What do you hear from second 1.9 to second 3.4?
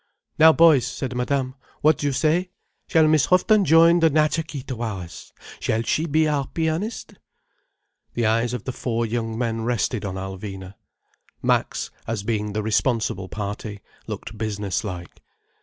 do you say? Shall Miss